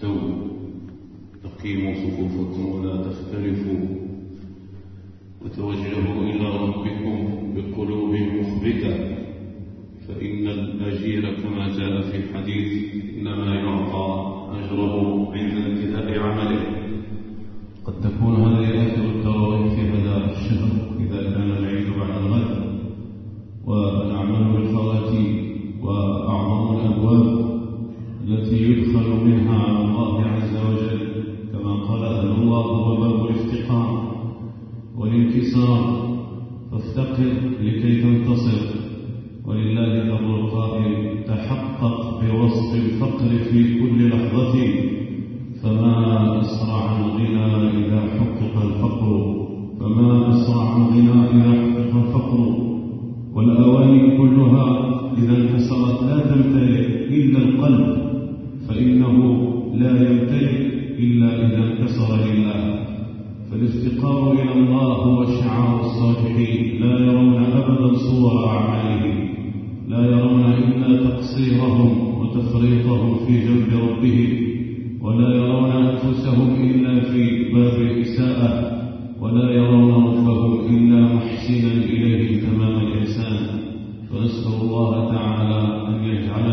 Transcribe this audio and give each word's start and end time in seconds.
استووا 0.00 0.48
أقيموا 1.44 1.94
صفوفكم 1.94 2.66
ولا 2.72 2.96
تختلفوا 2.96 3.80
وتوجهوا 5.44 6.22
إلى 6.22 6.46
ربكم 6.56 7.16
بقلوب 7.54 8.14
مخبتة 8.14 8.94
فإن 10.08 10.46
الأجير 10.48 11.34
كما 11.42 11.68
جاء 11.68 12.00
في 12.00 12.16
الحديث 12.16 12.94
إنما 13.18 13.54
يعطى 13.54 14.08
أجره 14.52 14.94
عند 15.32 15.56
انتهاء 15.66 16.18
عمله. 16.18 16.62
قد 17.84 18.00
تكون 18.00 18.34
هذه 18.34 18.86
آخر 18.86 19.04
التراويح 19.04 19.74
في 19.74 19.80
هذا 19.80 20.30
الشهر. 20.32 20.69
هو 32.70 32.96
باب 33.00 33.26
الافتقار 33.26 33.90
والانكسار 34.98 35.80
فافتقر 36.72 37.32
لكي 37.62 38.02
تنتصر. 38.02 38.60
ولله 39.46 40.04
در 40.10 40.24
القائل 40.40 41.24
تحقق 41.26 42.20
بوصف 42.20 42.74
الفقر 42.74 43.30
في 43.50 43.80
كل 43.80 43.98
لحظة 44.08 44.54
فما 45.62 45.96
أسرع 46.40 46.84
الغنى 46.98 47.46
إذا 47.86 48.00
حقق 48.00 48.54
الفقر. 48.66 49.12
فما 49.80 50.28
أسرع 50.28 50.76
الغنى 50.76 51.18
إذا 51.34 51.52
حقق 51.52 51.92
الفقر. 51.96 52.40
والأواني 53.34 54.18
كلها 54.18 54.66
إذا 55.18 55.36
انكسرت 55.36 56.02
لا 56.02 56.18
تمتلئ 56.30 56.86
إلا 57.16 57.38
القلب 57.38 57.86
فإنه 58.68 59.16
لا 59.74 60.10
يمتلئ 60.10 60.49
فالافتقار 63.80 64.32
إلى 64.32 64.52
الله 64.52 64.92
هو 64.92 65.24
شعار 65.24 65.80
الصالحين 65.80 66.80
لا 66.80 66.98
يرون 66.98 67.44
أبدا 67.44 67.94
صور 67.94 68.46
أعمالهم. 68.48 69.28
لا 69.88 70.00
يرون 70.04 70.44
إلا 70.44 71.10
تقصيرهم 71.10 71.90
وتفريطهم 72.20 73.14
في 73.26 73.32
جنب 73.46 73.70
ربهم. 73.82 74.30
ولا 75.02 75.34
يرون 75.34 75.70
أنفسهم 75.70 76.48
إلا 76.70 77.00
في 77.00 77.52
باب 77.54 77.76
الإساءة 77.80 78.50
ولا 79.20 79.50
يرون 79.50 79.90
ربهم 79.90 80.52
إلا 80.76 81.00
محسنا 81.14 81.72
إليه 81.72 82.40
تمام 82.42 82.76
الإحسان. 82.86 83.60
فنسأل 84.10 84.54
الله 84.62 85.14
تعالى 85.14 85.60
أن 85.88 86.04
يجعلنا 86.04 86.49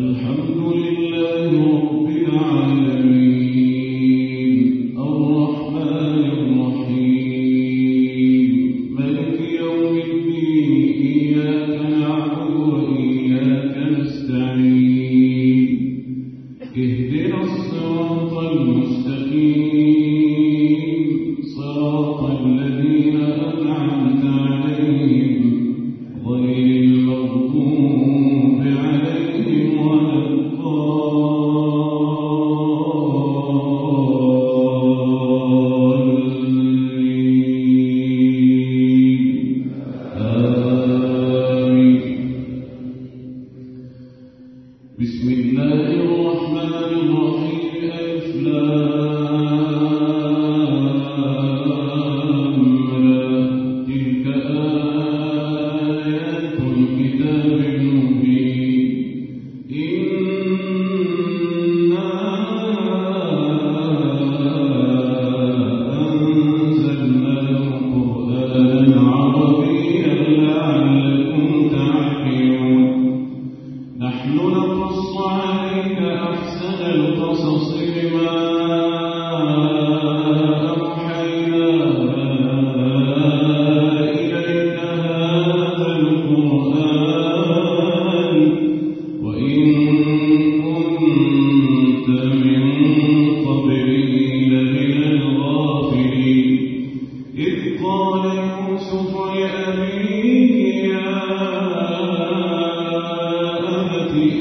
الحمد 0.00 0.60
لله 0.76 1.50
رب 1.72 1.89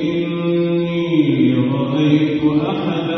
إني 0.02 1.54
رأيت 1.54 2.42
أحد 2.44 3.10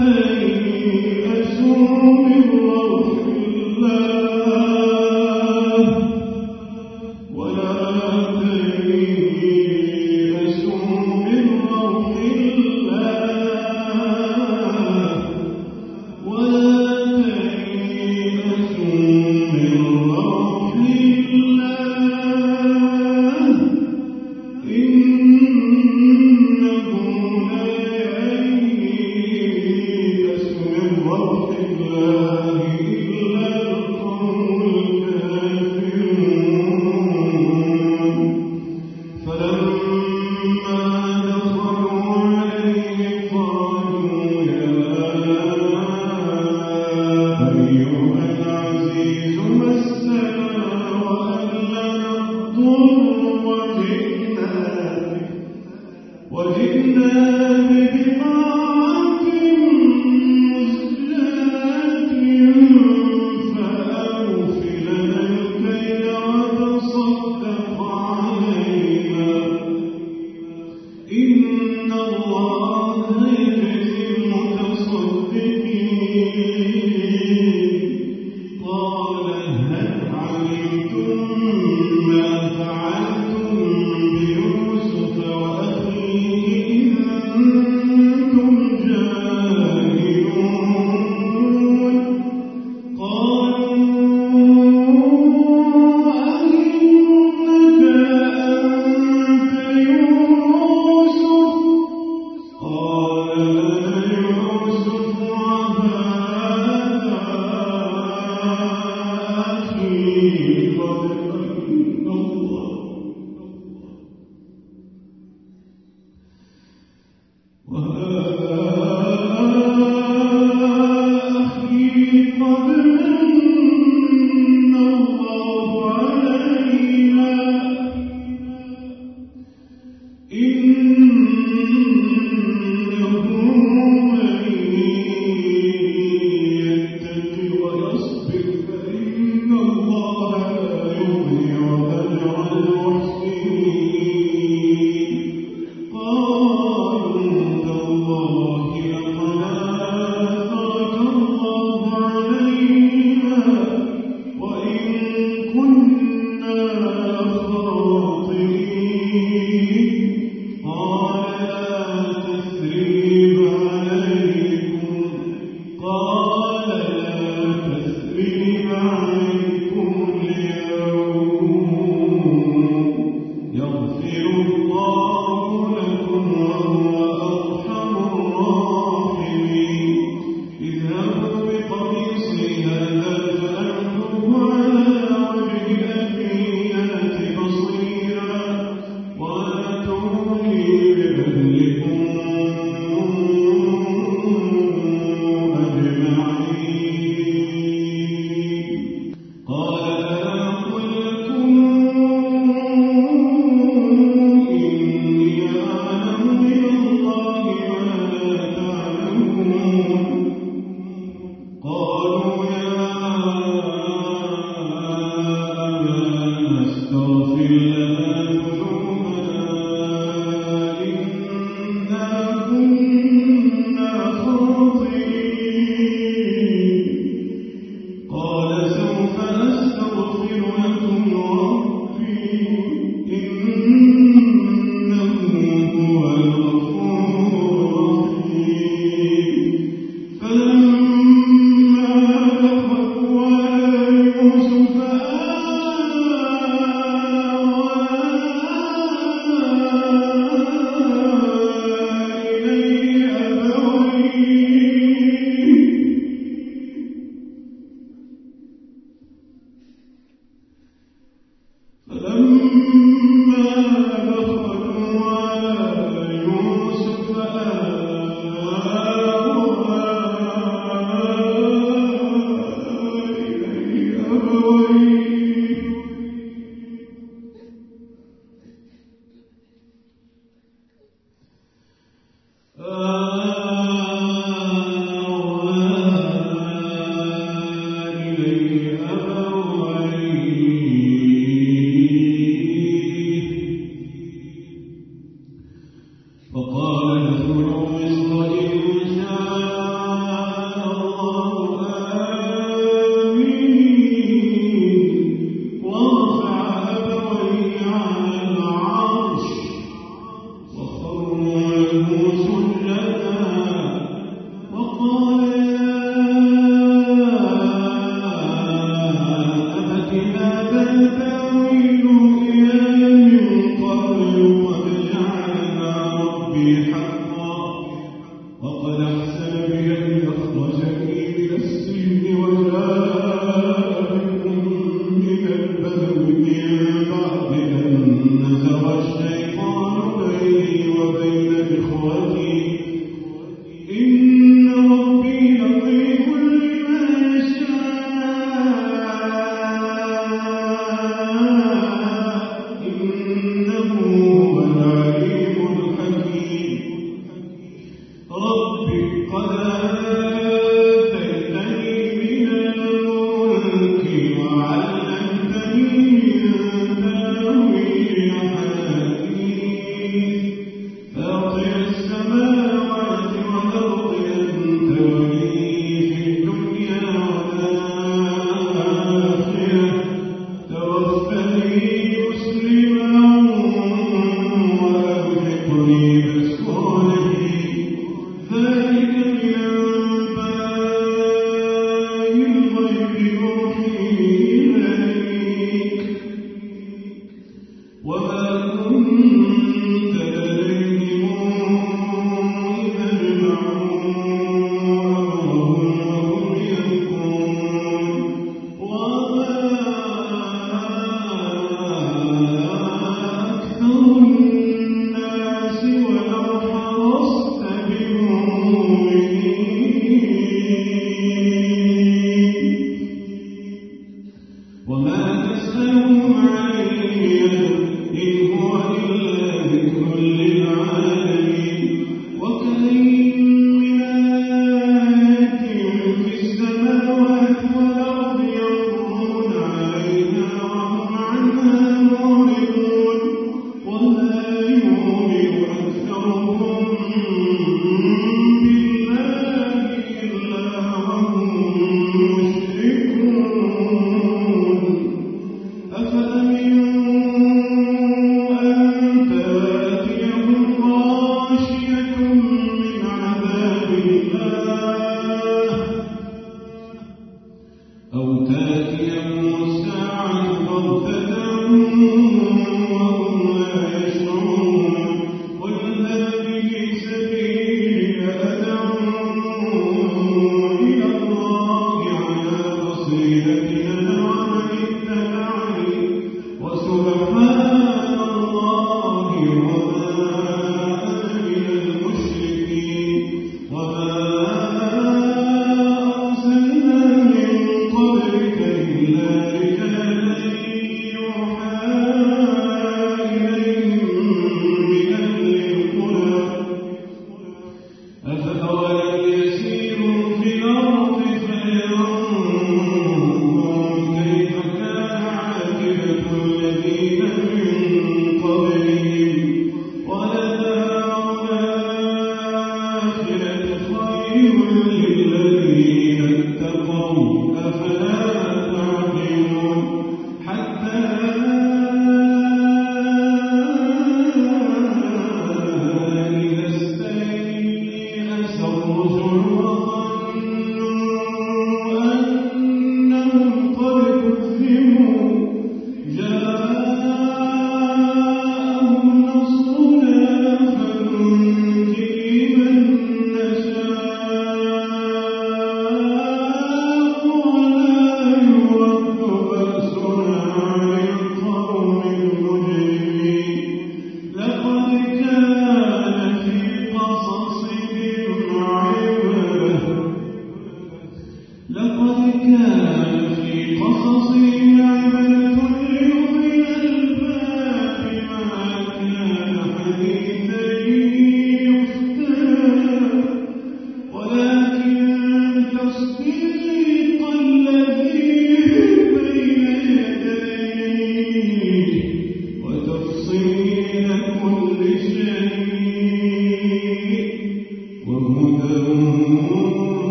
ولا 0.00 0.34
تيأسوا 0.40 1.76
من 2.28 2.42
روح 2.50 3.06
الله 3.26 4.59